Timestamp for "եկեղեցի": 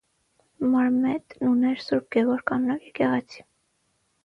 2.91-3.49